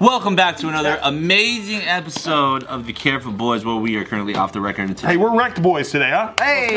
[0.00, 4.50] Welcome back to another amazing episode of the Careful Boys, where we are currently off
[4.50, 4.96] the record.
[4.96, 6.32] Today, Hey, we're wrecked boys today, huh?
[6.40, 6.68] Hey,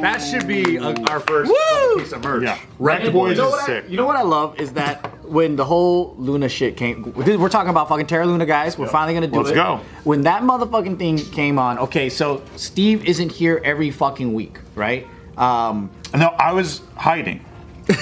[0.00, 1.52] that should be uh, our first
[1.96, 2.44] piece of merch.
[2.44, 2.56] Yeah.
[2.78, 3.84] Wrecked Wrecked boys Boys is is what I- sick.
[3.90, 7.70] You know what I love is that when the whole Luna shit came, we're talking
[7.70, 8.78] about fucking Terra Luna, guys.
[8.78, 9.38] We're finally gonna do it.
[9.38, 9.54] Let's it.
[9.54, 9.80] go.
[10.04, 15.08] When that motherfucking thing came on, okay, so Steve isn't here every fucking week, right?
[15.36, 17.44] Um, No, I was hiding.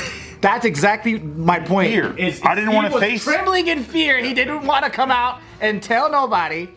[0.47, 1.91] that's exactly my point.
[1.93, 2.17] Fear.
[2.17, 4.19] Is- I didn't wanna face- trembling in fear.
[4.19, 6.69] He didn't want to come out and tell nobody.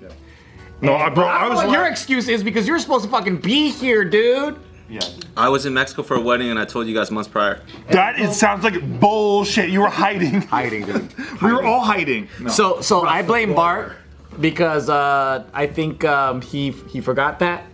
[0.81, 1.65] No, I, bro, I I don't know was.
[1.65, 4.55] what your excuse is because you're supposed to fucking be here, dude.
[4.89, 5.01] yeah.
[5.37, 7.61] I was in Mexico for a wedding, and I told you guys months prior.
[7.91, 9.69] That it sounds like bullshit.
[9.69, 10.41] You were hiding.
[10.57, 11.13] Hiding, dude.
[11.41, 12.27] We were all hiding.
[12.39, 12.49] No.
[12.49, 13.93] So, so I blame Bart
[14.39, 17.65] because uh, I think um, he he forgot that.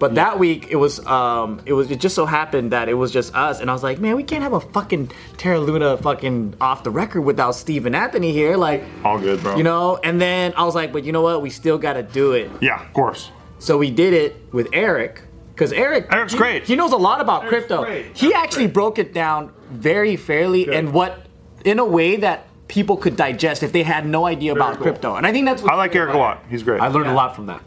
[0.00, 3.12] But that week it was um, it was it just so happened that it was
[3.12, 6.54] just us, and I was like, man, we can't have a fucking Terra Luna fucking
[6.60, 9.56] off the record without Steve and Anthony here, like, all good, bro.
[9.56, 9.98] you know.
[10.02, 12.50] And then I was like, but you know what, we still got to do it.
[12.62, 13.30] Yeah, of course.
[13.58, 15.22] So we did it with Eric.
[15.52, 16.64] Because Eric, Eric's he- great.
[16.64, 17.84] He knows a lot about crypto.
[17.84, 18.16] great.
[18.16, 21.26] He actually broke it down very fairly and what,
[21.66, 24.84] in a way that people could digest if they had no idea about cool.
[24.84, 25.16] crypto.
[25.16, 26.42] And I think that's what I like Eric a lot.
[26.48, 26.80] He's great.
[26.80, 27.60] I learned a lot from that.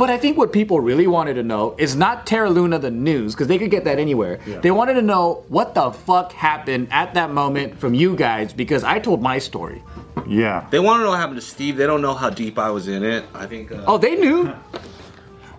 [0.00, 3.34] But I think what people really wanted to know is not Terra Luna the news,
[3.34, 4.40] because they could get that anywhere.
[4.62, 8.82] They wanted to know what the fuck happened at that moment from you guys, because
[8.82, 9.82] I told my story.
[10.26, 10.66] yeah.
[10.70, 11.76] They want to know what happened to Steve.
[11.76, 13.24] They don't know how deep I was in it.
[13.34, 13.72] I think.
[13.72, 14.50] Uh, Oh, they knew.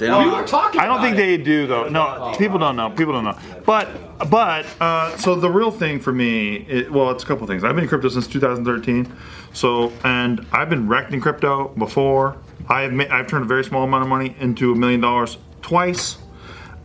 [0.01, 0.25] they don't.
[0.25, 0.81] We were talking.
[0.81, 1.17] I don't about think it.
[1.17, 1.87] they do though.
[1.87, 2.89] No, people don't know.
[2.89, 3.37] People don't know.
[3.65, 3.87] But
[4.29, 7.63] but uh, so the real thing for me, it, well, it's a couple things.
[7.63, 9.11] I've been in crypto since 2013.
[9.53, 12.37] So and I've been wrecked in crypto before.
[12.67, 16.17] I've ma- I've turned a very small amount of money into a million dollars twice,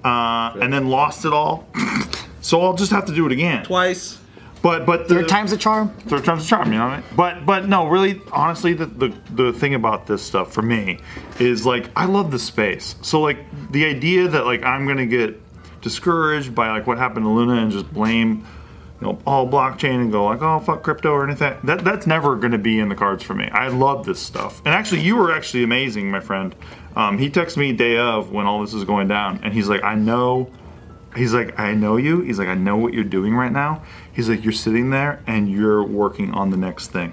[0.04, 1.66] uh, and then lost it all.
[2.42, 3.64] so I'll just have to do it again.
[3.64, 4.18] twice.
[4.66, 5.90] But but the, Third time's a charm.
[6.08, 7.06] third time's a charm, you know what I mean?
[7.14, 10.98] But but no, really, honestly, the, the the thing about this stuff for me
[11.38, 12.96] is like I love the space.
[13.00, 13.38] So like
[13.70, 15.40] the idea that like I'm gonna get
[15.82, 18.44] discouraged by like what happened to Luna and just blame
[19.00, 22.34] you know all blockchain and go like oh fuck crypto or anything that that's never
[22.34, 23.48] gonna be in the cards for me.
[23.52, 24.62] I love this stuff.
[24.64, 26.56] And actually, you were actually amazing, my friend.
[26.96, 29.84] Um, he texted me day of when all this is going down, and he's like,
[29.84, 30.50] I know
[31.16, 32.20] He's like, I know you.
[32.20, 33.82] He's like, I know what you're doing right now.
[34.16, 37.12] He's like, you're sitting there and you're working on the next thing.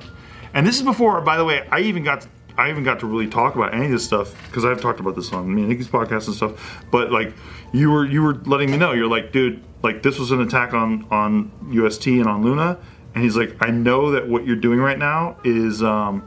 [0.54, 3.08] And this is before, by the way, I even got to, I even got to
[3.08, 5.70] really talk about any of this stuff because I've talked about this on me and
[5.70, 6.86] Nikki's podcast and stuff.
[6.92, 7.34] But like,
[7.74, 8.94] you were you were letting me know.
[8.94, 12.78] You're like, dude, like this was an attack on on UST and on Luna.
[13.16, 16.26] And he's like, I know that what you're doing right now is um,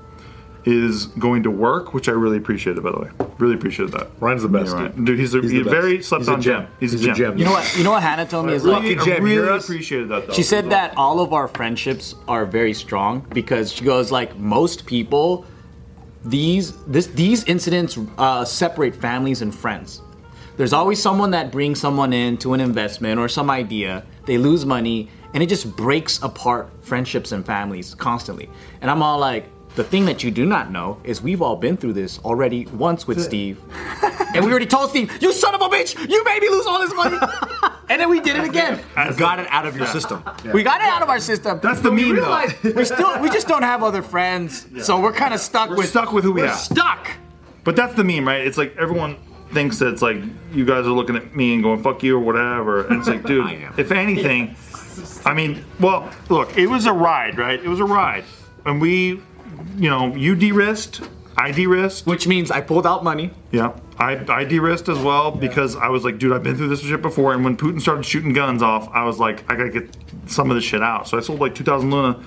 [0.66, 2.82] is going to work, which I really appreciated.
[2.82, 4.08] By the way, really appreciated that.
[4.20, 4.96] Ryan's the best, Yeah, right.
[4.96, 5.04] dude.
[5.06, 5.18] dude.
[5.20, 5.70] He's a, He's he's best.
[5.70, 6.66] very slept He's a on gem.
[6.80, 7.16] He's, He's a a gem.
[7.32, 7.38] gem.
[7.38, 7.76] You know what?
[7.78, 8.82] You know what Hannah told me is like.
[8.82, 9.64] Really, Lucky I Gem, you really hear us?
[9.64, 10.32] appreciated that though.
[10.32, 14.86] She said that all of our friendships are very strong because she goes like most
[14.86, 15.44] people,
[16.24, 20.02] these this these incidents uh, separate families and friends.
[20.56, 24.04] There's always someone that brings someone into an investment or some idea.
[24.24, 28.48] They lose money, and it just breaks apart friendships and families constantly.
[28.80, 29.44] And I'm all like,
[29.76, 33.06] the thing that you do not know is we've all been through this already once
[33.06, 33.60] with Steve,
[34.34, 36.80] and we already told Steve, "You son of a bitch, you made me lose all
[36.80, 37.18] this money,"
[37.88, 38.80] and then we did it again.
[38.96, 40.24] You got it out of your system.
[40.52, 41.60] We got it out of our system.
[41.62, 42.46] That's the meme, though.
[42.74, 45.88] We still we just don't have other friends, so we're kind of stuck We're with
[45.90, 46.56] stuck with who we we're have.
[46.58, 47.10] stuck.
[47.64, 48.46] But that's the meme, right?
[48.46, 49.16] It's like everyone
[49.52, 50.16] thinks that it's like
[50.52, 53.24] you guys are looking at me and going "fuck you" or whatever, and it's like,
[53.24, 54.56] dude, if anything,
[55.24, 57.60] I mean, well, look, it was a ride, right?
[57.62, 58.24] It was a ride,
[58.64, 59.20] and we,
[59.76, 61.00] you know, you de-risked,
[61.36, 63.30] I de-risked, Which means I pulled out money.
[63.52, 66.80] yeah, I I de-risked as well because I was like, dude, I've been through this
[66.80, 69.94] shit before, and when Putin started shooting guns off, I was like, I gotta get
[70.26, 71.08] some of this shit out.
[71.08, 72.22] So I sold like 2,000 Luna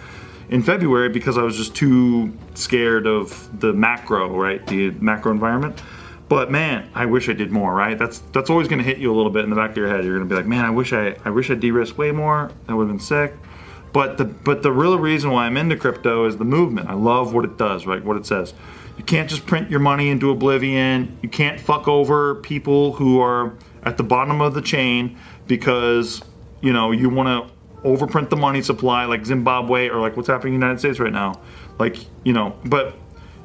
[0.49, 5.81] in February because I was just too scared of the macro, right, the macro environment.
[6.27, 7.97] But man, I wish I did more, right?
[7.97, 10.05] That's that's always gonna hit you a little bit in the back of your head.
[10.05, 12.51] You're gonna be like, man, I wish I I wish I de-risked way more.
[12.67, 13.33] That would have been sick.
[13.91, 16.89] But the but the real reason why I'm into crypto is the movement.
[16.89, 18.03] I love what it does, right?
[18.03, 18.53] What it says.
[18.97, 21.17] You can't just print your money into oblivion.
[21.21, 26.21] You can't fuck over people who are at the bottom of the chain because
[26.61, 30.55] you know you want to overprint the money supply like Zimbabwe or like what's happening
[30.55, 31.39] in the United States right now.
[31.79, 32.95] Like you know, but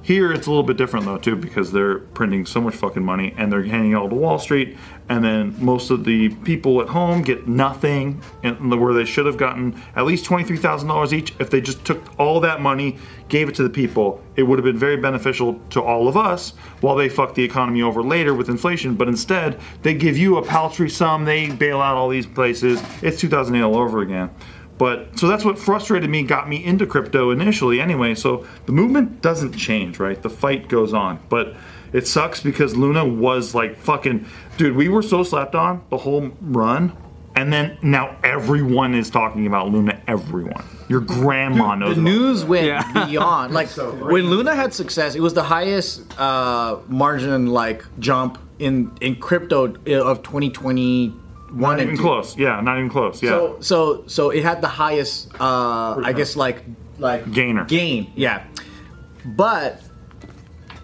[0.04, 3.34] here it's a little bit different though too because they're printing so much fucking money
[3.38, 4.76] and they're handing it all to Wall Street,
[5.08, 9.38] and then most of the people at home get nothing, and where they should have
[9.38, 12.98] gotten at least twenty three thousand dollars each if they just took all that money,
[13.30, 14.22] gave it to the people.
[14.36, 16.50] It would have been very beneficial to all of us
[16.82, 18.94] while they fuck the economy over later with inflation.
[18.96, 21.24] But instead, they give you a paltry sum.
[21.24, 22.82] They bail out all these places.
[23.02, 24.28] It's 2008 all over again.
[24.76, 28.14] But so that's what frustrated me, got me into crypto initially anyway.
[28.14, 30.20] So the movement doesn't change, right?
[30.20, 31.20] The fight goes on.
[31.28, 31.54] But
[31.92, 34.26] it sucks because Luna was like fucking
[34.56, 36.96] dude, we were so slapped on the whole run.
[37.36, 40.00] And then now everyone is talking about Luna.
[40.06, 41.96] Everyone, your grandma knows.
[41.96, 46.16] the about news went beyond like so when Luna had success, it was the highest
[46.18, 51.23] uh, margin like jump in in crypto of 2021
[51.62, 52.36] And even close.
[52.36, 53.22] Yeah, not even close.
[53.22, 53.30] Yeah.
[53.30, 56.64] So so so it had the highest uh I guess like
[56.98, 57.64] like Gainer.
[57.64, 58.44] Gain, yeah.
[59.24, 59.80] But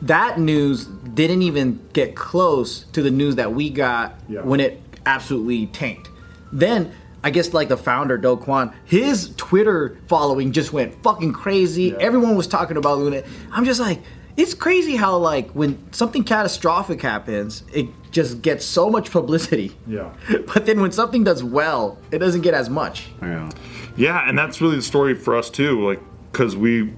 [0.02, 4.40] that news didn't even get close to the news that we got Yeah.
[4.42, 6.08] when it absolutely tanked.
[6.52, 11.94] Then I guess like the founder Do Kwon, his Twitter following just went fucking crazy.
[11.96, 13.22] Everyone was talking about Luna.
[13.52, 14.00] I'm just like,
[14.38, 19.76] it's crazy how like when something catastrophic happens, it just gets so much publicity.
[19.86, 20.12] Yeah.
[20.52, 23.08] But then when something does well, it doesn't get as much.
[23.22, 23.50] Yeah.
[23.96, 25.86] Yeah, and that's really the story for us too.
[25.86, 26.00] Like,
[26.32, 26.92] cause we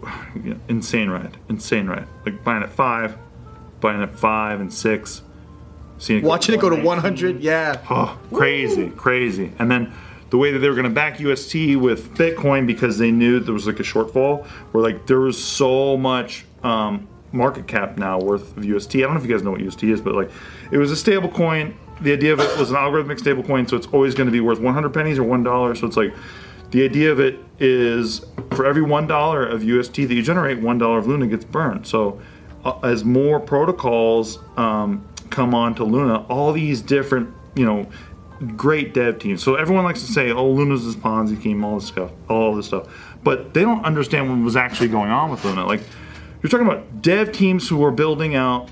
[0.68, 2.06] insane ride, insane ride.
[2.24, 3.16] Like buying at five,
[3.80, 5.22] buying at five and six,
[5.98, 7.80] seeing it go Watching it go to 100, yeah.
[7.90, 9.52] Oh, crazy, crazy.
[9.58, 9.92] And then
[10.30, 13.52] the way that they were going to back UST with Bitcoin because they knew there
[13.52, 18.56] was like a shortfall, where like there was so much um, market cap now worth
[18.56, 18.96] of UST.
[18.96, 20.30] I don't know if you guys know what UST is, but like
[20.70, 21.76] it was a stable coin.
[22.00, 24.40] The idea of it was an algorithmic stable coin, so it's always going to be
[24.40, 25.74] worth 100 pennies or one dollar.
[25.74, 26.14] So it's like
[26.70, 30.78] the idea of it is for every one dollar of UST that you generate, one
[30.78, 31.86] dollar of Luna gets burned.
[31.86, 32.20] So
[32.64, 37.86] uh, as more protocols um, come on to Luna, all these different, you know,
[38.56, 39.42] great dev teams.
[39.42, 42.66] So everyone likes to say, "Oh, Luna's this Ponzi scheme, all this stuff, all this
[42.66, 42.88] stuff,"
[43.22, 45.66] but they don't understand what was actually going on with Luna.
[45.66, 45.82] Like
[46.42, 48.68] you're talking about dev teams who are building out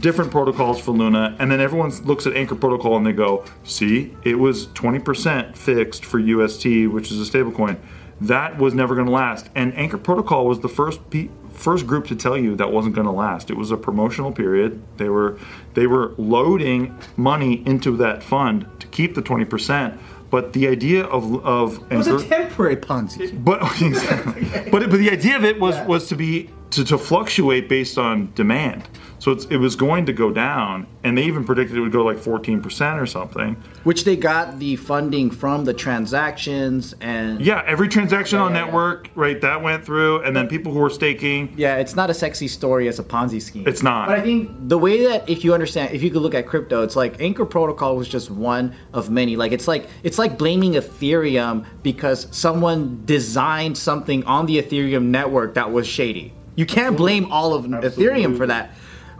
[0.00, 4.14] different protocols for Luna, and then everyone looks at Anchor Protocol and they go, "See,
[4.24, 7.76] it was 20% fixed for UST, which is a stablecoin.
[8.20, 12.06] That was never going to last." And Anchor Protocol was the first pe- first group
[12.06, 13.50] to tell you that wasn't going to last.
[13.50, 14.82] It was a promotional period.
[14.98, 15.38] They were
[15.74, 19.96] they were loading money into that fund to keep the 20%.
[20.28, 23.42] But the idea of of It was a temporary Ponzi.
[23.42, 23.60] but
[24.70, 28.32] but but the idea of it was was to be to, to fluctuate based on
[28.34, 28.88] demand.
[29.18, 32.04] So it's, it was going to go down, and they even predicted it would go
[32.04, 33.54] like 14% or something.
[33.84, 38.64] Which they got the funding from the transactions and Yeah, every transaction on Yeah, yeah,
[38.66, 41.54] network, right, that went through, and then people who were staking.
[41.56, 43.66] Yeah, it's not a sexy story as a Ponzi scheme.
[43.66, 44.08] It's not.
[44.08, 46.82] But I think the way that if you understand, if you could look at crypto,
[46.82, 49.36] it's like Anchor Protocol was just one of many.
[49.36, 55.54] Like it's like it's like blaming Ethereum because someone designed something on the Ethereum network
[55.54, 56.34] that was shady.
[56.56, 58.70] You can't blame all of Ethereum for that.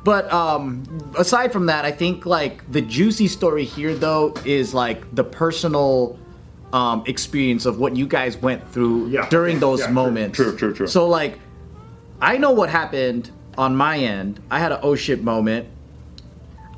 [0.04, 0.84] But um,
[1.18, 6.18] aside from that, I think like the juicy story here though is like the personal
[6.72, 9.28] um, experience of what you guys went through Yeah.
[9.28, 10.36] during those Yeah, moments.
[10.36, 10.86] true, true, true.
[10.86, 11.38] So like
[12.20, 14.40] I know what happened on my end.
[14.50, 15.68] I had an oh shit moment.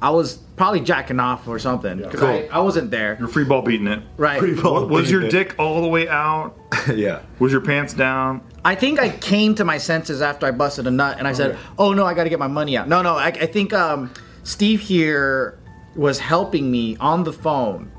[0.01, 2.29] I was probably jacking off or something because Cool.
[2.29, 3.17] I, I wasn't there.
[3.19, 4.03] You're free ball beating it.
[4.17, 4.41] Right.
[4.63, 6.57] What- was your dick all the way out?
[6.95, 7.23] yeah.
[7.41, 8.43] Was your pants down?
[8.65, 11.57] I think I came to my senses after I busted a nut and I said,
[11.79, 14.13] "Oh no, I got to get my money out." No, no, I, I think um,
[14.45, 15.59] Steve here
[15.97, 17.91] was helping me on the phone.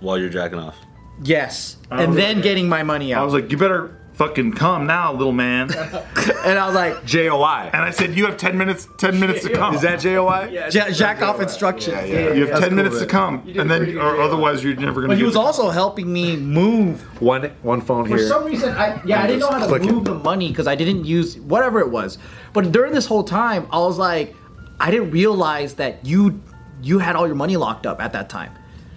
[0.00, 0.76] while you're jacking off.
[1.24, 3.22] Yes, and then like- getting my money out.
[3.22, 5.70] I was like, you better fucking come now, little man.
[6.44, 7.70] and I was like, JOI.
[7.72, 9.74] And I said, you have 10 minutes, 10 minutes to come.
[9.74, 10.50] Is that JOI?
[10.72, 12.32] ja- "Jack off instructions." Yeah, yeah.
[12.34, 15.08] You have That's 10 cool, minutes to come, and then, or otherwise, you're never gonna.
[15.12, 18.18] But he was the- also helping me move One one phone For here.
[18.18, 19.92] For some reason, I yeah, I didn't know how to Clicking.
[19.94, 22.18] move the money because I didn't use whatever it was.
[22.52, 24.34] But during this whole time, I was like,
[24.80, 26.40] I didn't realize that you
[26.82, 28.52] you had all your money locked up at that time.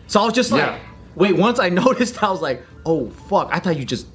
[0.07, 0.79] So I was just like, Yeah.
[1.15, 1.35] wait.
[1.37, 3.49] Once I noticed, I was like, oh fuck!
[3.51, 4.07] I thought you just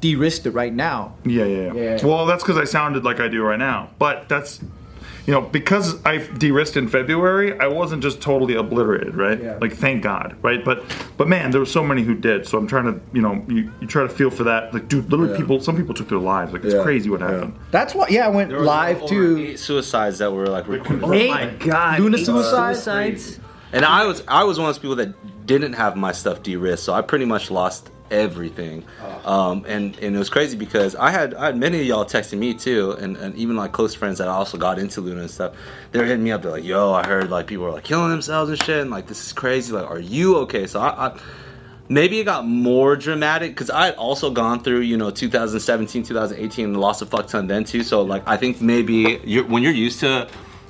[0.00, 1.14] de-risked it right now.
[1.24, 1.96] Yeah, yeah, yeah.
[1.96, 2.06] Yeah.
[2.06, 3.90] Well, that's because I sounded like I do right now.
[3.98, 4.60] But that's,
[5.26, 9.42] you know, because I de-risked in February, I wasn't just totally obliterated, right?
[9.42, 9.58] Yeah.
[9.60, 10.64] Like, thank God, right?
[10.64, 10.82] But,
[11.18, 12.46] but man, there were so many who did.
[12.46, 14.72] So I'm trying to, you know, you, you try to feel for that.
[14.72, 16.52] Like, dude, literally, people, some people took their lives.
[16.52, 16.82] Like, it's Yeah.
[16.82, 17.30] crazy what Yeah.
[17.30, 17.54] happened.
[17.70, 18.06] That's why.
[18.08, 21.04] Yeah, I went live over to suicides that were like recorded.
[21.04, 22.76] Oh eight my God, Luna eight suicide.
[22.76, 23.40] Suicides.
[23.70, 26.84] And I was I was one of those people that didn't have my stuff de-risked,
[26.86, 28.84] so I pretty much lost everything.
[29.24, 32.38] Um, and and it was crazy because I had I had many of y'all texting
[32.38, 35.30] me too, and, and even like close friends that I also got into Luna and
[35.30, 35.54] stuff.
[35.92, 36.42] They're hitting me up.
[36.42, 39.06] They're like, "Yo, I heard like people were like killing themselves and shit, and like
[39.06, 39.72] this is crazy.
[39.72, 41.08] Like, are you okay?" So I.
[41.08, 41.20] I
[41.90, 46.64] Maybe it got more dramatic because I had also gone through, you know, 2017, 2018,
[46.66, 47.82] and lost a fuck ton then too.
[47.82, 50.28] So, like, I think maybe you're, when you're used to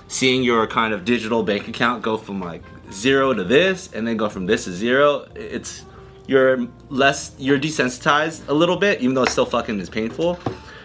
[0.08, 4.16] seeing your kind of digital bank account go from like zero to this and then
[4.16, 5.84] go from this to zero it's
[6.28, 10.38] you're less you're desensitized a little bit, even though it's still fucking is painful.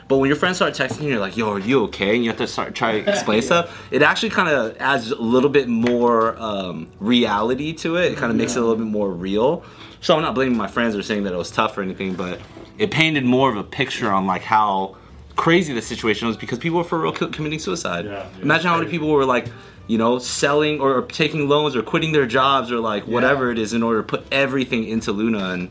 [0.07, 2.29] But when your friends start texting you, you're like, "Yo, are you okay?" and you
[2.29, 3.87] have to start try to explain stuff.
[3.91, 8.13] It actually kind of adds a little bit more um, reality to it.
[8.13, 9.63] It kind of makes it a little bit more real.
[10.01, 12.39] So I'm not blaming my friends or saying that it was tough or anything, but
[12.77, 14.97] it painted more of a picture on like how
[15.35, 18.05] crazy the situation was because people were for real committing suicide.
[18.05, 19.47] Yeah, yeah, Imagine how many people were like,
[19.87, 23.73] you know, selling or taking loans or quitting their jobs or like whatever it is
[23.73, 25.49] in order to put everything into Luna.
[25.49, 25.69] And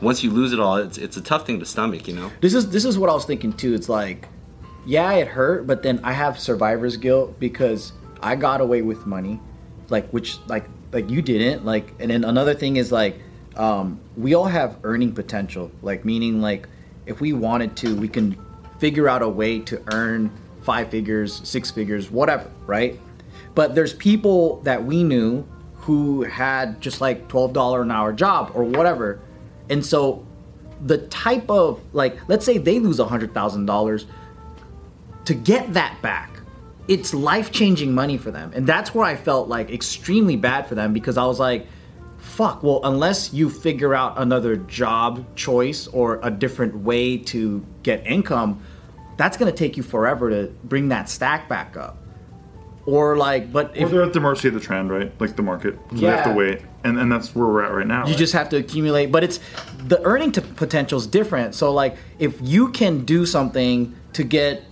[0.00, 2.30] once you lose it all, it's it's a tough thing to stomach, you know.
[2.40, 3.74] This is this is what I was thinking too.
[3.74, 4.28] It's like,
[4.86, 9.40] yeah, it hurt, but then I have survivor's guilt because I got away with money,
[9.88, 11.64] like which like like you didn't.
[11.64, 13.20] Like, and then another thing is like,
[13.56, 15.70] um, we all have earning potential.
[15.82, 16.68] Like meaning like,
[17.06, 18.38] if we wanted to, we can
[18.78, 20.30] figure out a way to earn
[20.62, 23.00] five figures, six figures, whatever, right?
[23.58, 28.52] But there's people that we knew who had just like twelve dollar an hour job
[28.54, 29.18] or whatever,
[29.68, 30.24] and so
[30.86, 34.06] the type of like let's say they lose hundred thousand dollars
[35.24, 36.30] to get that back
[36.86, 38.52] it's life-changing money for them.
[38.54, 41.66] And that's where i felt like extremely bad for them because i was like
[42.18, 48.06] fuck well unless you figure out another job choice or a different way to get
[48.06, 48.62] income
[49.16, 51.98] that's going to take you forever to bring that stack back up
[52.88, 55.12] or like but Or if they're at the mercy of the trend, right?
[55.20, 55.78] Like the market.
[55.90, 58.04] So They have to wait, and and that's where we're at right now.
[58.06, 58.18] You right?
[58.18, 59.40] just have to accumulate, but it's
[59.92, 61.54] the earning to potential is different.
[61.54, 64.62] So like if you can do something to get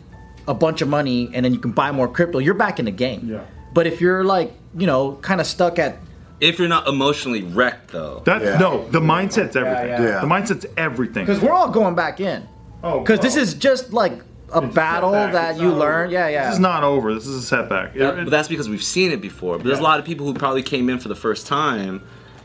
[0.49, 2.90] a bunch of money and then you can buy more crypto, you're back in the
[3.06, 3.20] game.
[3.28, 3.44] Yeah.
[3.75, 5.99] But if you're like, you know, kind of stuck at
[6.40, 8.23] If you're not emotionally wrecked, though.
[8.25, 8.58] That Yeah.
[8.58, 9.88] no, the mindset's everything.
[9.88, 10.02] yeah.
[10.02, 10.20] Yeah.
[10.20, 11.26] The mindset's everything.
[11.26, 12.49] because we're all going back in.
[12.82, 15.32] Oh, Because this is just like a It's battle setback.
[15.32, 16.04] that It's you not learn.
[16.06, 16.12] over.
[16.12, 16.44] Yeah, yeah.
[16.46, 17.12] This is not over.
[17.14, 17.94] This is a setback.
[17.96, 19.56] It- That- it- but that's because we've seen it before.
[19.58, 22.02] But there's a lot of people who probably came in for the first time,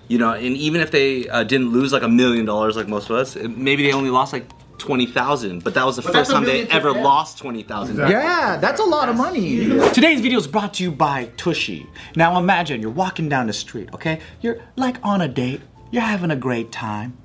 [0.07, 3.09] you know, and even if they uh, didn't lose like a million dollars like most
[3.09, 4.45] of us, it- maybe they only lost like
[4.77, 5.63] twenty thousand.
[5.63, 7.03] But that was the But first time they ever them.
[7.03, 7.93] lost twenty thousand.
[7.95, 8.15] Exactly.
[8.15, 9.67] Yeah, that's a lot of money.
[9.93, 11.85] Today's video is brought to you by Tushy.
[12.15, 14.19] Now imagine you're walking down the street, okay?
[14.41, 17.15] You're like on a date, you're having a great time.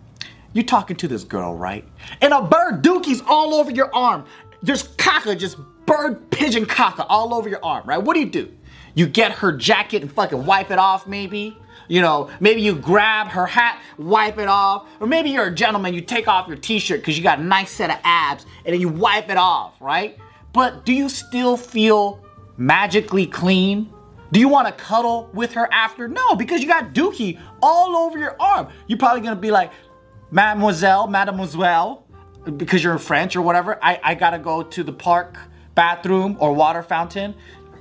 [0.52, 1.84] You're talking to this girl, right?
[2.22, 4.24] And a bird dookie's all over your arm.
[4.62, 7.98] There's caca, just bird pigeon caca all over your arm, right?
[7.98, 8.52] What do you do?
[8.94, 11.56] You get her jacket and fucking wipe it off, maybe?
[11.88, 14.88] You know, maybe you grab her hat, wipe it off.
[15.00, 17.42] Or maybe you're a gentleman, you take off your t shirt because you got a
[17.42, 20.18] nice set of abs and then you wipe it off, right?
[20.52, 22.24] But do you still feel
[22.56, 23.92] magically clean?
[24.32, 26.08] Do you want to cuddle with her after?
[26.08, 28.68] No, because you got dookie all over your arm.
[28.88, 29.70] You're probably gonna be like,
[30.30, 32.05] Mademoiselle, Mademoiselle,
[32.56, 33.78] because you're in French or whatever.
[33.82, 35.38] I, I gotta go to the park
[35.74, 37.34] bathroom or water fountain,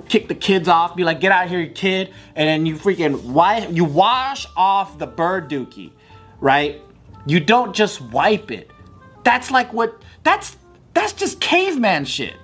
[0.10, 2.76] kick the kids off, be like, get out of here, you kid, and then you
[2.76, 5.92] freaking why you wash off the bird dookie,
[6.40, 6.82] right?
[7.26, 8.72] You don't just wipe it.
[9.24, 10.58] That's like what that's
[10.94, 12.36] that's just caveman shit.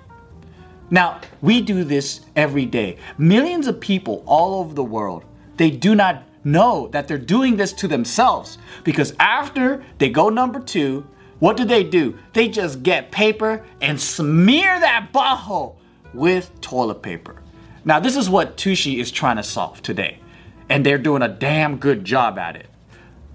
[0.90, 2.98] Now, we do this every day.
[3.16, 5.24] Millions of people all over the world,
[5.56, 10.60] they do not know that they're doing this to themselves because after they go number
[10.60, 11.06] two,
[11.42, 12.16] what do they do?
[12.34, 15.74] They just get paper and smear that butthole
[16.14, 17.42] with toilet paper.
[17.84, 20.20] Now, this is what Tushy is trying to solve today,
[20.68, 22.68] and they're doing a damn good job at it.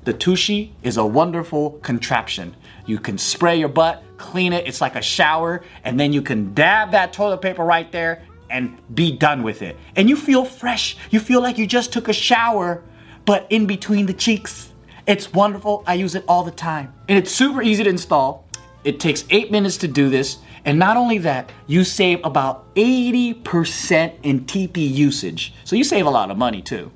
[0.05, 2.55] The Tushy is a wonderful contraption.
[2.85, 6.53] You can spray your butt, clean it, it's like a shower, and then you can
[6.53, 9.75] dab that toilet paper right there and be done with it.
[9.97, 10.95] And you feel fresh.
[11.11, 12.85] You feel like you just took a shower,
[13.25, 14.71] but in between the cheeks.
[15.07, 15.83] It's wonderful.
[15.87, 16.93] I use it all the time.
[17.07, 18.45] And it's super easy to install.
[18.83, 20.37] It takes eight minutes to do this.
[20.65, 25.53] And not only that, you save about 80% in TP usage.
[25.63, 26.91] So you save a lot of money too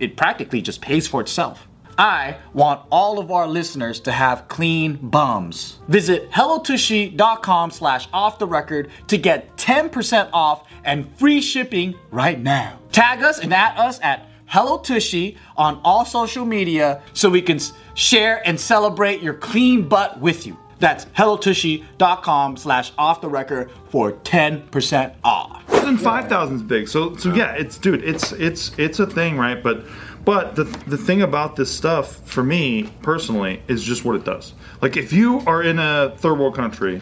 [0.00, 1.68] it practically just pays for itself.
[1.98, 5.78] I want all of our listeners to have clean bums.
[5.88, 12.78] Visit hellotushy.com slash off the record to get 10% off and free shipping right now.
[12.90, 17.60] Tag us and at us at Hello Tushy on all social media so we can
[17.94, 20.58] share and celebrate your clean butt with you.
[20.80, 25.62] That's hellotushy.com slash off the record for 10% off.
[26.00, 26.88] five thousand is big.
[26.88, 29.62] So so yeah, it's dude, it's it's it's a thing, right?
[29.62, 29.84] But
[30.24, 34.54] but the the thing about this stuff for me personally is just what it does.
[34.82, 37.00] Like if you are in a third world country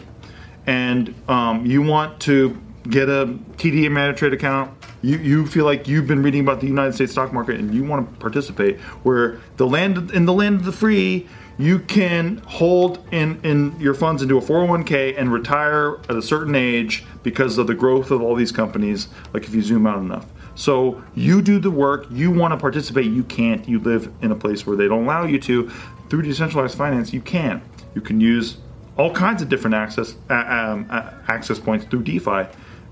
[0.67, 3.25] and um, you want to get a
[3.57, 4.71] TD Ameritrade account.
[5.01, 7.83] You, you feel like you've been reading about the United States stock market and you
[7.83, 11.27] want to participate where the land in the land of the free
[11.57, 16.55] you can hold in, in your funds into a 401k and retire at a certain
[16.55, 20.25] age because of the growth of all these companies like if you zoom out enough
[20.55, 24.35] so you do the work you want to participate you can't you live in a
[24.35, 25.69] place where they don't allow you to
[26.09, 27.61] through decentralized finance, you can.
[27.93, 28.57] You can use
[28.97, 32.47] all kinds of different access uh, um, uh, access points through DeFi,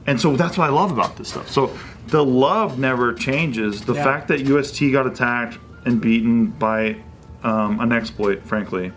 [0.08, 1.50] and so that's what I love about this stuff.
[1.50, 3.82] So the love never changes.
[3.86, 4.04] The Yeah.
[4.04, 6.96] fact that UST got attacked and beaten by
[7.44, 8.92] um, an exploit, frankly,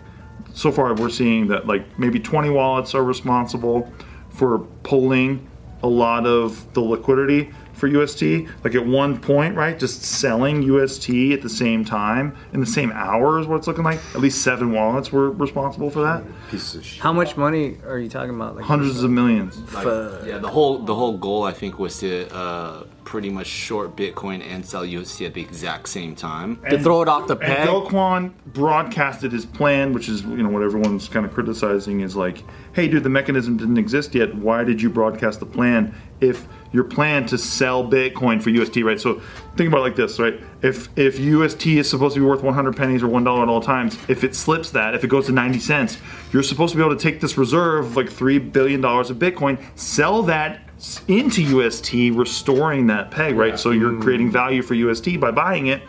[0.53, 3.91] so far we're seeing that like maybe 20 wallets are responsible
[4.29, 5.47] for pulling
[5.83, 8.23] a lot of the liquidity for UST.
[8.63, 12.91] Like at one point, right, just selling UST at the same time in the same
[12.91, 13.99] hour is what it's looking like.
[14.13, 16.23] At least seven wallets were responsible for that.
[16.49, 17.01] Piece of shit.
[17.01, 18.55] How much money are you talking about?
[18.55, 19.57] Like Hundreds of millions.
[19.73, 19.85] Like,
[20.25, 24.41] yeah, the whole the whole goal I think was to uh, pretty much short Bitcoin
[24.41, 26.61] and sell UST at the exact same time.
[26.69, 27.67] To throw it off the And peg.
[27.67, 32.15] Do Kwon broadcasted his plan, which is you know what everyone's kind of criticizing is
[32.15, 32.41] like,
[32.71, 34.33] hey, dude, the mechanism didn't exist yet.
[34.33, 38.97] Why did you broadcast the plan if your plan to sell Bitcoin for UST, right?
[38.97, 39.21] So
[39.57, 40.39] think about it like this, right?
[40.61, 43.59] If if UST is supposed to be worth 100 pennies or one dollar at all
[43.59, 45.97] times, if it slips that, if it goes to 90 cents,
[46.31, 49.17] you're supposed to be able to take this reserve of like three billion dollars of
[49.17, 50.61] Bitcoin, sell that
[51.07, 53.57] into UST, restoring that peg, right?
[53.57, 54.01] So you're mm-hmm.
[54.01, 55.83] creating value for UST by buying it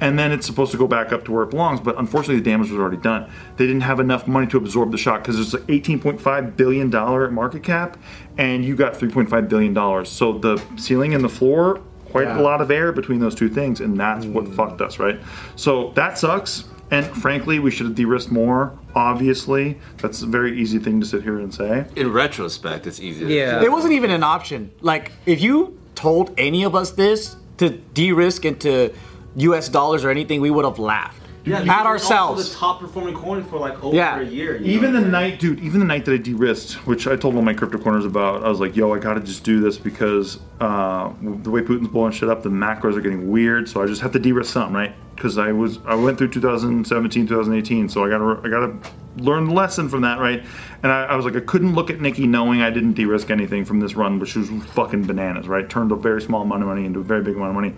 [0.00, 1.80] and then it's supposed to go back up to where it belongs.
[1.80, 3.30] But unfortunately, the damage was already done.
[3.56, 7.30] They didn't have enough money to absorb the shock because there's an 18.5 billion dollar
[7.30, 7.96] market cap,
[8.36, 10.08] and you got 3.5 billion dollars.
[10.08, 11.80] So the ceiling and the floor,
[12.10, 12.40] quite Yeah.
[12.40, 14.54] a lot of air between those two things, and that's what mm.
[14.54, 15.20] fucked us, right?
[15.56, 16.64] So that sucks.
[16.90, 18.72] And frankly, we should have de-risked more.
[18.94, 21.84] Obviously, that's a very easy thing to sit here and say.
[21.96, 23.26] In retrospect, it's easy.
[23.26, 23.62] To Yeah.
[23.62, 24.70] It wasn't even an option.
[24.80, 28.92] Like, if you told any of us this to de-risk into
[29.36, 29.68] U.S.
[29.68, 32.52] dollars or anything, we would have laughed Yeah, at ourselves.
[32.52, 34.20] the top performing coin for like over Yeah.
[34.20, 34.56] a year.
[34.56, 37.54] Even the night, dude, even the night that I de-risked, which I told all my
[37.54, 41.10] crypto corners about, I was like, yo, I gotta just do this because uh,
[41.42, 44.12] the way Putin's blowing shit up, the macros are getting weird, so I just have
[44.12, 44.94] to de-risk something, right?
[45.18, 48.76] Because I was, I went through 2017, 2018, so I gotta, I gotta
[49.16, 50.44] learn the lesson from that, right?
[50.84, 53.64] And I, I was like, I couldn't look at Nikki knowing I didn't de-risk anything
[53.64, 55.68] from this run, which was fucking bananas, right?
[55.68, 57.74] Turned a very small amount of money into a very big amount of money.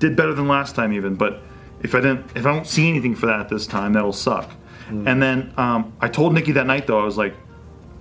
[0.00, 1.42] Did better than last time even, but
[1.80, 4.50] if I didn't, if I don't see anything for that this time, that'll suck.
[5.06, 7.36] And then um, I told Nikki that night though, I was like,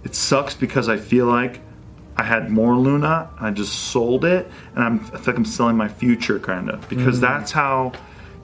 [0.03, 1.61] it sucks because I feel like
[2.17, 5.77] I had more Luna, I just sold it, and I'm, I feel like I'm selling
[5.77, 7.93] my future kind of because that's how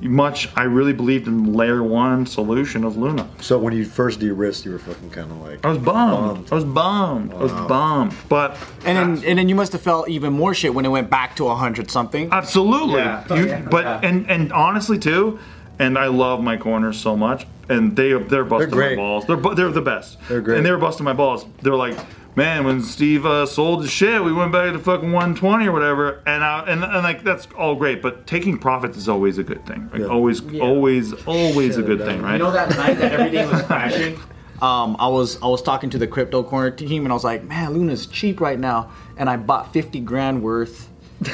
[0.02, 3.28] much I really believed in layer one solution of Luna.
[3.40, 5.66] So when you first de-risked, you were fucking kind of like.
[5.66, 6.52] I was bummed.
[6.52, 7.34] I was bummed.
[7.34, 8.14] I was bummed.
[8.30, 11.10] But And then, and then you must have felt even more shit when it went
[11.10, 12.30] back to hundred something.
[12.32, 13.00] Absolutely.
[13.00, 13.34] Yeah.
[13.34, 13.62] You, Yeah.
[13.62, 15.40] But and and honestly too,
[15.80, 19.26] and I love my corners so much, and they they're busting my balls.
[19.26, 20.18] They're bu- they're the best.
[20.28, 20.58] They're great.
[20.58, 21.46] And they were busting my balls.
[21.62, 21.98] They're like,
[22.36, 26.22] man, when Steve uh, sold his shit, we went back to fucking 120 or whatever,
[26.26, 29.66] and I, and and like that's all great, but taking profits is always a good
[29.66, 29.90] thing.
[29.92, 30.08] Like Yeah.
[30.08, 32.34] always, always, always a good thing, right?
[32.34, 34.20] You know that night that everything was crashing?
[34.62, 37.44] um, I was I was talking to the crypto corner team and I was like,
[37.44, 40.90] man, Luna's cheap right now, and I bought fifty grand worth,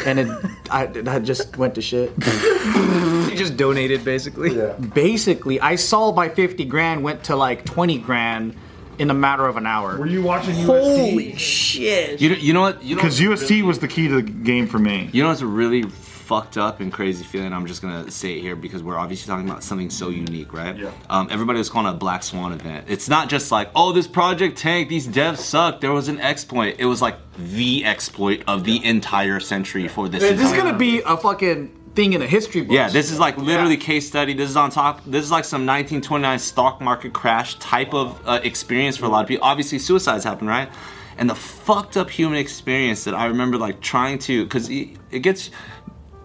[0.05, 0.27] and it
[0.69, 2.11] I, I just went to shit.
[2.17, 4.55] you just donated basically.
[4.55, 4.73] Yeah.
[4.73, 8.55] Basically, I sold my fifty grand, went to like twenty grand
[8.99, 9.97] in a matter of an hour.
[9.97, 10.65] Were you watching UST?
[10.67, 12.21] Holy shit!
[12.21, 12.83] You know, you know what?
[12.83, 15.09] You know Because what's UST was the key to the game for me.
[15.11, 15.85] You know what's a really
[16.31, 17.51] fucked up and crazy feeling?
[17.51, 20.77] I'm just gonna say it here because we're obviously talking about something so unique, right?
[20.77, 20.91] Yeah.
[21.09, 22.85] Um, everybody was calling it a black swan event.
[22.87, 25.81] It's not just like, oh, this project tanked, these devs suck.
[25.81, 26.75] There was an exploit.
[26.79, 30.21] It was like the exploit of the entire century for this.
[30.21, 32.75] This is gonna be a fucking thing in the history books.
[32.75, 34.33] Yeah, this is like literally case study.
[34.33, 35.03] This is on top.
[35.03, 39.23] This is like some 1929 stock market crash type of uh, experience for a lot
[39.23, 39.45] of people.
[39.45, 40.69] Obviously, suicides happen, right?
[41.17, 45.19] And the fucked up human experience that I remember like trying to, because it, it
[45.19, 45.51] gets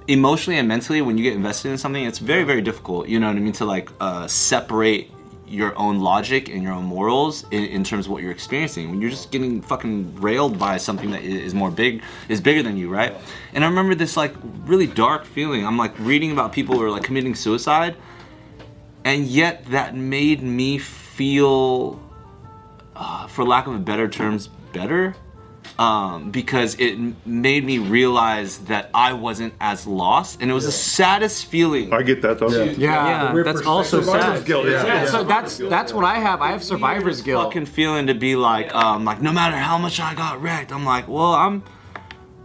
[0.08, 3.08] emotionally and mentally when you get invested in something, it's very very difficult.
[3.08, 3.52] You know what I mean?
[3.54, 5.10] To like uh, separate
[5.48, 9.00] your own logic and your own morals in, in terms of what you're experiencing when
[9.00, 12.88] you're just getting fucking railed by something that is more big is bigger than you
[12.88, 13.14] right
[13.54, 16.90] and i remember this like really dark feeling i'm like reading about people who are
[16.90, 17.94] like committing suicide
[19.04, 22.00] and yet that made me feel
[22.96, 25.14] uh, for lack of better terms better
[25.78, 30.72] um, because it made me realize that i wasn't as lost and it was the
[30.72, 32.48] saddest feeling I get that though.
[32.48, 32.64] Yeah.
[32.64, 33.34] yeah.
[33.36, 34.46] Yeah, that's also Survivor's sad.
[34.46, 34.66] guilt.
[34.66, 36.40] It's- Yeah, it's- so that's that's what I have.
[36.40, 37.44] I have survivor's guilt.
[37.44, 40.84] fucking feeling to be like, um, like no matter how much I got wrecked, I'm
[40.84, 41.62] like, well, I'm,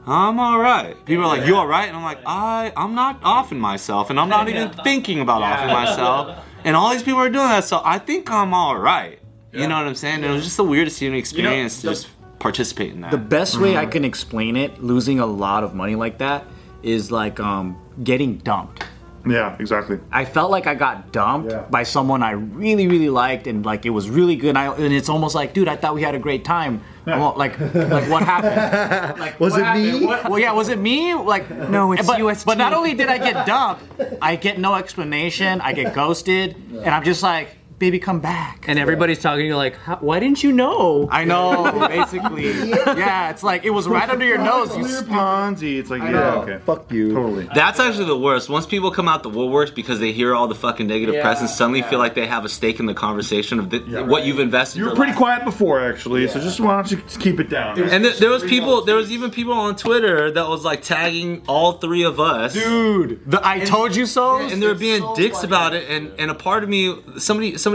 [0.06, 0.94] I'm all right.
[1.06, 1.88] People are like, you all right?
[1.88, 5.68] And I'm like, I, I'm not offing myself, and I'm not even thinking about offing
[5.74, 6.44] myself.
[6.64, 9.20] And all these people are doing that, so I think I'm all right.
[9.54, 10.16] You know what I'm saying?
[10.16, 12.08] And it was just the weirdest human experience to the- just
[12.42, 13.12] participate in that.
[13.12, 16.46] The best way I can explain it, losing a lot of money like that,
[16.84, 18.84] is like um, getting dumped.
[19.24, 20.00] Yeah, exactly.
[20.12, 21.60] I felt like I got dumped Yeah.
[21.70, 24.50] by someone I really, really liked, and like it was really good.
[24.50, 26.82] And, I, and it's almost like, dude, I thought we had a great time.
[27.06, 29.20] I won't- like, like what happened?
[29.20, 30.00] Like, Was what it happened?
[30.02, 30.06] me?
[30.08, 31.14] What- well, yeah, was it me?
[31.14, 32.46] Like, No, it's but, UST.
[32.48, 33.84] But not only did I get dumped,
[34.24, 35.62] I get no explanation.
[35.62, 37.50] I get ghosted, and I'm just like,
[37.82, 38.66] baby, come back.
[38.68, 41.10] And everybody's talking to you like, why didn't you know?
[41.12, 42.52] I know, basically.
[42.70, 44.70] yeah, it's like it was right under your nose.
[44.78, 45.80] You Clear stupid- Ponzi.
[45.80, 46.42] It's like, yeah, know.
[46.44, 46.60] okay.
[46.64, 47.12] Fuck you.
[47.12, 47.50] Totally.
[47.56, 48.50] That's actually the worst.
[48.50, 51.50] Once people come out the woodworks because they hear all the fucking negative press and
[51.50, 54.78] suddenly feel like they have a stake in the conversation of the, what you've invested.
[54.78, 55.18] You were pretty life.
[55.18, 57.82] quiet before, actually, so just why don't you just keep it down?
[57.82, 61.42] And th- there was people, there was even people on Twitter that was like tagging
[61.48, 62.54] all three of us.
[62.54, 64.38] Dude, the I told you so.
[64.38, 67.71] and they were being dicks about it and and a part of me somebody somebody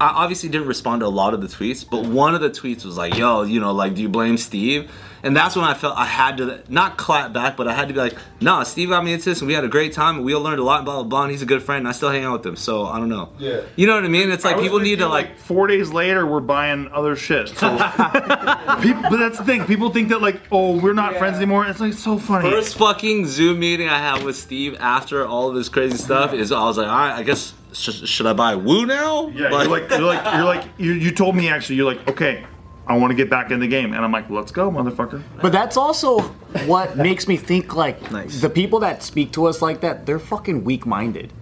[0.00, 2.84] I obviously didn't respond to a lot of the tweets but one of the tweets
[2.84, 4.90] was like yo you know like do you blame steve
[5.22, 7.94] and that's when i felt i had to not clap back but i had to
[7.94, 10.24] be like nah steve got me into this and we had a great time and
[10.24, 11.92] we all learned a lot blah blah blah and he's a good friend and i
[11.92, 13.60] still hang out with him so i don't know Yeah.
[13.76, 16.26] you know what i mean it's like people need to you, like four days later
[16.26, 17.48] we're buying other shit.
[17.50, 17.68] So
[18.82, 19.64] people, but that's the thing.
[19.64, 21.66] People think that like, oh, we're not friends anymore.
[21.66, 22.50] It's like so funny.
[22.50, 26.52] First fucking Zoom meeting I had with Steve after all of this crazy stuff is
[26.52, 29.28] I was like, all right, I guess sh- should I buy Woo now?
[29.28, 31.76] yeah, you're like, you're like, you're like, you, you told me actually.
[31.76, 32.46] You're like, okay,
[32.86, 35.22] I want to get back in the game, and I'm like, let's go, motherfucker.
[35.42, 36.20] But that's also
[36.66, 38.40] what makes me think like Nice.
[38.40, 41.32] the people that speak to us like that, they're fucking weak minded.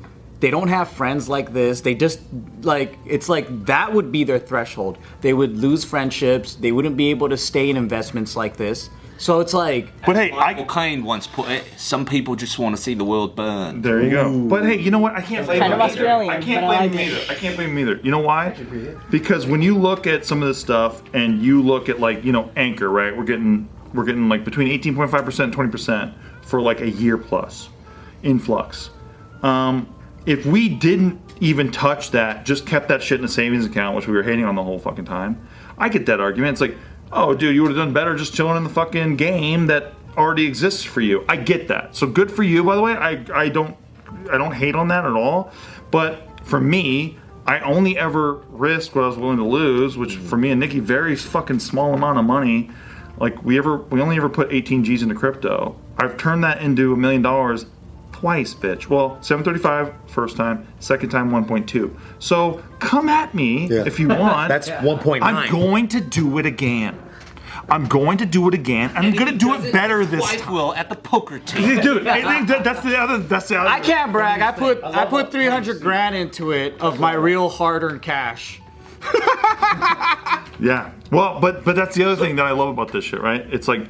[0.40, 1.83] They don't have friends like this.
[1.83, 2.18] They just
[2.62, 4.99] like it's like that would be their threshold.
[5.21, 6.57] They would lose friendships.
[6.57, 8.90] They wouldn't be able to stay in investments like this.
[9.23, 10.75] So it's like But hey, Michael I.
[10.75, 11.65] Caine once put it.
[11.77, 13.81] Some people just want to see the world burn.
[13.81, 14.49] There you go.
[14.49, 15.15] But hey, you know what?
[15.15, 16.01] I can't blame Kind him of either.
[16.01, 17.23] Australian, I can't but I blame like him it.
[17.23, 17.33] either.
[17.33, 18.01] I can't blame him either.
[18.03, 18.51] You know why?
[19.13, 22.33] Because when you look at some of this stuff and you look at like you
[22.33, 23.17] know Anchor, right?
[23.17, 27.17] We're getting we're getting like between 18.5 percent, and 20 percent for like a year
[27.17, 27.69] plus
[28.25, 28.91] influx.
[29.45, 29.95] Um,
[30.27, 34.09] if we didn't even touch that, just kept that shit in a savings account, which
[34.09, 35.47] we were hating on the whole fucking time,
[35.79, 36.53] I get that argument.
[36.53, 36.77] It's like,
[37.12, 40.46] oh, dude, you would have done better just chilling in the fucking game that already
[40.46, 41.25] exists for you.
[41.29, 41.94] I get that.
[41.96, 42.92] So good for you, by the way.
[42.92, 43.77] I I don't
[44.31, 45.53] I don't hate on that at all.
[45.90, 50.37] But for me, I only ever risked what I was willing to lose, which for
[50.37, 52.70] me and Nikki, very fucking small amount of money.
[53.18, 55.77] Like we ever, we only ever put 18 G's into crypto.
[55.98, 57.66] I've turned that into a million dollars
[58.12, 58.88] twice, bitch.
[58.88, 61.94] Well, 735 first time, second time 1.2.
[62.20, 63.85] So come at me Yeah.
[63.87, 64.48] if you want.
[64.51, 65.20] That's 1.9.
[65.22, 67.02] I'm going to do it again.
[67.73, 68.91] I'm going to do it again.
[68.95, 70.53] and I'm going to do it better this Wife time.
[70.53, 71.83] will at the poker table.
[71.83, 73.19] Dude, I think that, that's the other.
[73.19, 73.69] That's the other.
[73.69, 74.43] I can't brag.
[74.43, 78.61] I put I put 300 grand into it of my real hard-earned cash.
[80.63, 80.93] Yeah.
[81.11, 83.45] Well, but but that's the other thing that I love about this shit, right?
[83.53, 83.81] It's like,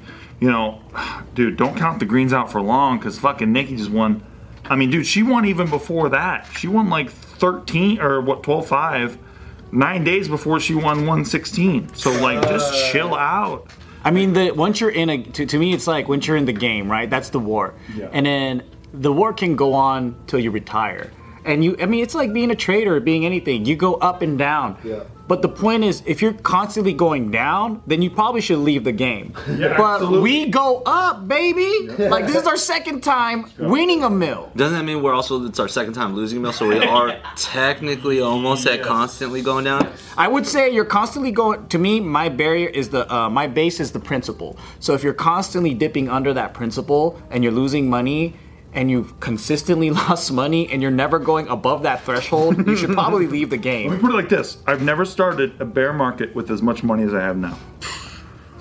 [0.41, 0.81] you know,
[1.35, 4.25] dude, don't count the greens out for long because fucking Nikki just won.
[4.65, 6.47] I mean, dude, she won even before that.
[6.57, 9.19] She won like 13 or what 12 5
[9.73, 11.95] nine days before she won 116.
[11.95, 12.93] So like, just uh.
[12.93, 13.69] chill out.
[14.05, 16.45] I mean, the once you're in a to, to me, it's like once you're in
[16.45, 17.09] the game, right?
[17.09, 17.75] That's the war,
[18.13, 21.11] and then the war can go on till you retire.
[21.45, 23.65] And you, I mean, it's like being a trader, being anything.
[23.65, 24.77] You go up and down.
[24.85, 25.05] Yeah.
[25.33, 28.93] But the point is, if you're constantly going down, then you probably should leave the
[28.93, 29.33] game.
[29.63, 30.21] Yeah, but absolutely.
[30.21, 31.89] we go up, baby.
[31.97, 34.51] Like this is our second time winning a mill.
[34.57, 37.19] Doesn't that mean we're also it's our second time losing a mill, so we are
[37.37, 39.91] technically almost at constantly going down?
[40.19, 41.67] I would say you're constantly going.
[41.69, 44.59] To me, my barrier is the uh, my base is the principal.
[44.81, 48.35] So if you're constantly dipping under that principal and you're losing money.
[48.75, 52.67] And you've consistently lost money, and you're never going above that threshold.
[52.67, 53.91] You should probably leave the game.
[53.91, 56.83] Let me put it like this: I've never started a bear market with as much
[56.83, 57.59] money as I have now.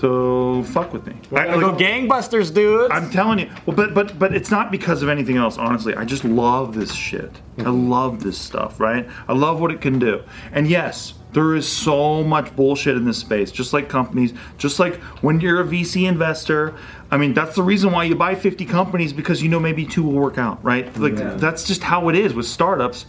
[0.01, 1.13] So fuck with me.
[1.31, 2.89] I- Go gangbusters, dude.
[2.89, 3.51] I'm telling you.
[3.67, 5.59] Well, but but but it's not because of anything else.
[5.59, 7.29] Honestly, I just love this shit.
[7.59, 7.87] I mm-hmm.
[7.87, 8.79] love this stuff.
[8.79, 9.07] Right?
[9.27, 10.23] I love what it can do.
[10.53, 13.51] And yes, there is so much bullshit in this space.
[13.51, 16.75] Just like companies, just like when you're a VC investor.
[17.11, 20.01] I mean, that's the reason why you buy 50 companies because you know maybe two
[20.01, 20.63] will work out.
[20.63, 20.95] Right?
[20.97, 23.05] Like that's just how it is with startups.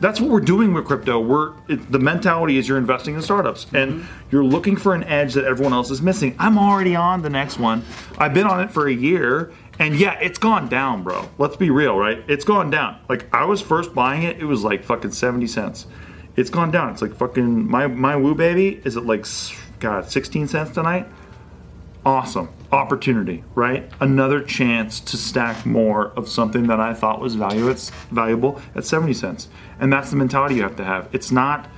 [0.00, 1.18] That's what we're doing with crypto.
[1.18, 4.28] We're it, the mentality is you're investing in startups and mm-hmm.
[4.30, 6.36] you're looking for an edge that everyone else is missing.
[6.38, 7.82] I'm already on the next one.
[8.18, 11.28] I've been on it for a year and yeah, it's gone down, bro.
[11.38, 12.22] Let's be real, right?
[12.28, 13.00] It's gone down.
[13.08, 15.86] Like I was first buying it, it was like fucking 70 cents.
[16.36, 16.92] It's gone down.
[16.92, 19.26] It's like fucking my my woo baby is at like
[19.80, 21.06] god 16 cents tonight
[22.08, 23.90] awesome opportunity, right?
[24.00, 28.86] Another chance to stack more of something that I thought was value it's valuable at
[28.86, 29.48] 70 cents.
[29.78, 31.08] And that's the mentality you have to have.
[31.12, 31.68] It's not,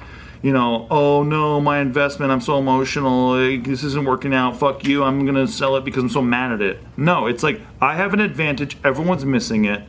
[0.41, 5.03] you know, oh no, my investment, I'm so emotional, this isn't working out, fuck you,
[5.03, 6.79] I'm gonna sell it because I'm so mad at it.
[6.97, 9.83] No, it's like I have an advantage, everyone's missing it.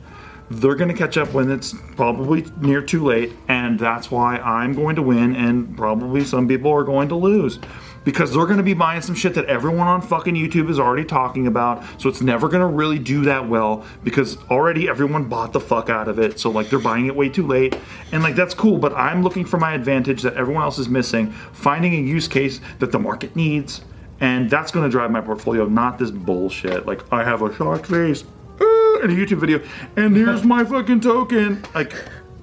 [0.50, 4.96] they're to catch up when it's probably near too late, and that's why I'm going
[4.98, 7.60] to win, and probably some people are going to lose.
[8.04, 11.46] Because they're to be buying some shit that everyone on fucking YouTube is already talking
[11.46, 15.90] about, so it's never to really do that well because already everyone bought the fuck
[15.90, 16.40] out of it.
[16.40, 17.78] So, like, they're buying it way too late,
[18.12, 21.32] and like, that's cool, but I'm looking for my advantage that everyone else is missing,
[21.52, 23.82] finding a use case that the market needs,
[24.20, 26.86] and that's to drive my portfolio, not this bullshit.
[26.86, 28.24] Like, I have a shocked face
[28.60, 29.62] uh, in a YouTube video,
[29.96, 31.64] and here's my fucking token.
[31.74, 31.94] Like,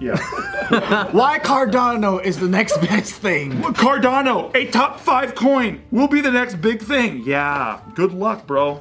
[0.01, 0.17] yeah.
[1.13, 3.53] Why Cardano is the next best thing?
[3.75, 7.23] Cardano, a top five coin, will be the next big thing.
[7.25, 7.81] Yeah.
[7.95, 8.81] Good luck, bro.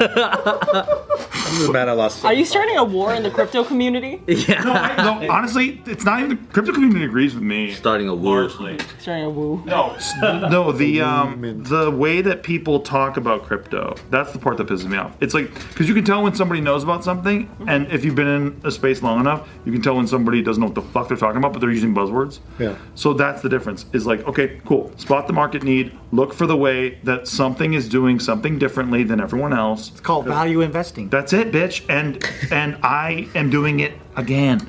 [1.50, 2.24] I'm mad I lost.
[2.24, 4.22] Are you starting a war in the crypto community?
[4.60, 7.72] No, I, no, honestly, it's not even the crypto community agrees with me.
[7.72, 8.48] Starting a war.
[8.50, 9.62] Starting a woo.
[9.64, 14.66] No, no, the um, the way that people talk about crypto, that's the part that
[14.66, 15.16] pisses me off.
[15.20, 18.28] It's like because you can tell when somebody knows about something, and if you've been
[18.28, 21.08] in a space long enough, you can tell when somebody doesn't know what the fuck
[21.08, 22.40] they're talking about, but they're using buzzwords.
[22.58, 22.76] Yeah.
[22.94, 23.86] So that's the difference.
[23.92, 24.92] Is like, okay, cool.
[24.98, 25.96] Spot the market need.
[26.12, 29.90] Look for the way that something is doing something differently than everyone else.
[29.90, 31.08] It's called value investing.
[31.08, 31.84] That's it, bitch.
[31.88, 34.60] And and I am doing it again.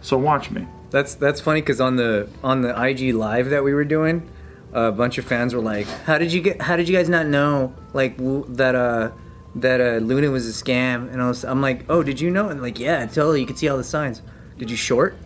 [0.00, 0.66] So watch me.
[0.90, 4.28] That's that's funny because on the on the IG live that we were doing,
[4.72, 6.62] a bunch of fans were like, "How did you get?
[6.62, 9.10] How did you guys not know like w- that uh
[9.56, 12.48] that uh Luna was a scam?" And I was, I'm like, "Oh, did you know?"
[12.48, 13.40] And like, "Yeah, totally.
[13.40, 14.22] You could see all the signs.
[14.58, 15.16] Did you short?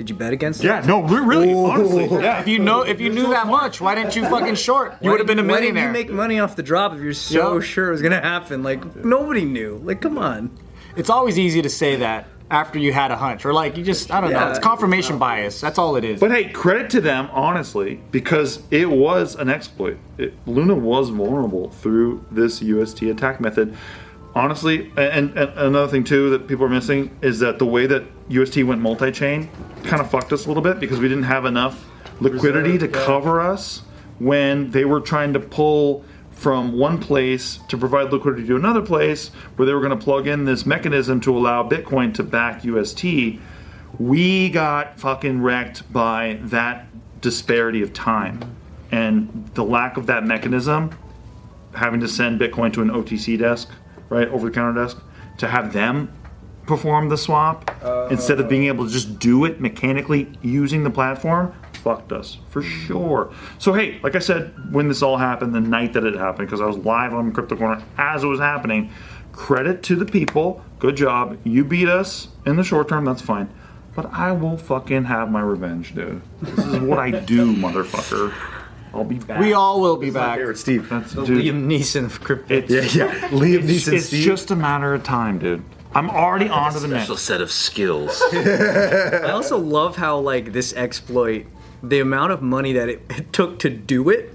[0.00, 0.80] Did you bet against it?" Yeah.
[0.80, 1.02] No.
[1.02, 1.52] re- Really.
[1.52, 2.06] Honestly.
[2.22, 2.40] Yeah.
[2.40, 4.94] If you know, if you knew that much, why didn't you fucking short?
[5.02, 6.00] You would have been a didn't- Why didn't millionaire.
[6.00, 7.60] you make money off the drop if you're so Yeah.
[7.60, 8.62] sure it was gonna happen?
[8.62, 9.78] Like nobody knew.
[9.84, 10.52] Like, come on.
[10.96, 14.10] It's always easy to say that after you had a hunch, or like you just,
[14.10, 14.38] I don't know.
[14.40, 14.48] Yeah.
[14.50, 15.60] It's confirmation bias.
[15.60, 16.18] That's all it is.
[16.18, 19.98] But hey, credit to them, honestly, because it was an exploit.
[20.16, 23.76] It, Luna was vulnerable through this UST attack method.
[24.34, 28.04] Honestly, and, and another thing too that people are missing is that the way that
[28.28, 29.50] UST went multi-chain
[29.84, 31.84] kind of fucked us a little bit because we didn't have enough
[32.20, 33.82] liquidity to cover us
[34.18, 39.28] when they were trying to pull from one place to provide liquidity to another place
[39.56, 43.04] where they were going to plug in this mechanism to allow Bitcoin to back UST
[43.98, 46.86] we got fucking wrecked by that
[47.20, 48.56] disparity of time
[48.90, 50.90] and the lack of that mechanism
[51.74, 53.70] having to send bitcoin to an otc desk
[54.10, 54.98] right over the counter desk
[55.38, 56.12] to have them
[56.66, 58.08] perform the swap uh-huh.
[58.10, 62.62] instead of being able to just do it mechanically using the platform fucked us for
[62.62, 66.46] sure so hey like i said when this all happened the night that it happened
[66.46, 68.92] because i was live on crypto corner as it was happening
[69.32, 73.48] credit to the people good job you beat us in the short term that's fine
[73.94, 76.22] but I will fucking have my revenge, dude.
[76.40, 78.32] This is what I do, motherfucker.
[78.92, 79.40] I'll be back.
[79.40, 80.38] we all will be back.
[80.38, 80.88] Favorite Steve.
[80.88, 82.54] That's, The dude, Liam Neeson of crypto.
[82.54, 83.28] it's, Yeah, yeah.
[83.28, 83.92] Liam it's, Neeson.
[83.94, 84.24] it's Steve.
[84.24, 85.62] just a matter of time, dude.
[85.94, 87.22] I'm already on to the Special next.
[87.22, 88.20] set of skills.
[88.32, 91.46] I also love how like this exploit,
[91.82, 94.34] the amount of money that it, it took to do it.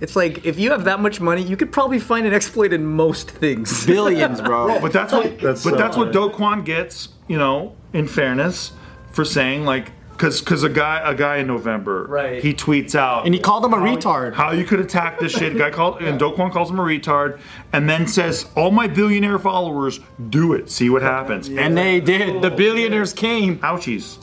[0.00, 2.84] It's like if you have that much money, you could probably find an exploit in
[2.86, 3.84] most things.
[3.86, 4.78] Billions, bro.
[4.82, 5.38] But that's what.
[5.40, 6.12] That's but so that's what.
[6.12, 7.10] Do Kwon gets.
[7.28, 8.72] You know, in fairness,
[9.12, 12.42] for saying like, because because a guy a guy in November, Right.
[12.42, 14.34] He tweets out, And he called him a how- retard.
[14.34, 15.56] How you could attack this shit?
[15.56, 17.38] Guy called and Do Kwon calls him a retard,
[17.72, 20.70] and then says, "All my billionaire followers do it.
[20.70, 22.42] See what happens." and they did.
[22.42, 23.58] The billionaires came.
[23.60, 24.18] Ouchies,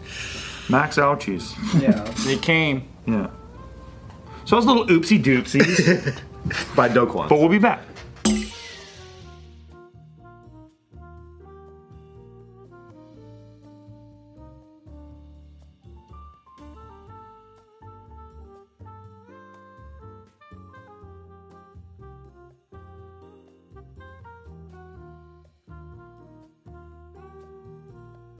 [0.69, 1.55] max ouchies.
[1.81, 2.03] yeah.
[2.25, 2.83] They came.
[3.07, 3.27] Yeah.
[4.45, 6.19] So those little oopsie doopsies,
[6.75, 7.27] by Do Kwon.
[7.29, 7.81] but we'll be back.